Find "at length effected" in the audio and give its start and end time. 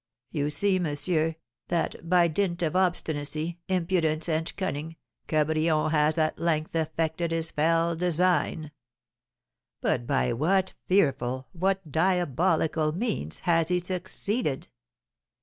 6.17-7.29